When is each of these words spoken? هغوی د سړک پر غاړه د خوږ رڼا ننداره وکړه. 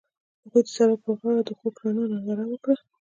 هغوی 0.43 0.61
د 0.65 0.67
سړک 0.75 0.97
پر 1.03 1.11
غاړه 1.19 1.41
د 1.47 1.49
خوږ 1.57 1.75
رڼا 1.83 2.05
ننداره 2.11 2.45
وکړه. 2.49 2.75